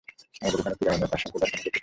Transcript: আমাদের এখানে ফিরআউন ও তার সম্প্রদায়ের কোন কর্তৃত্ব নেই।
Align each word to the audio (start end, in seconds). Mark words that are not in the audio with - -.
আমাদের 0.45 0.59
এখানে 0.61 0.77
ফিরআউন 0.79 1.01
ও 1.05 1.07
তার 1.11 1.19
সম্প্রদায়ের 1.21 1.51
কোন 1.53 1.55
কর্তৃত্ব 1.57 1.75
নেই। 1.75 1.79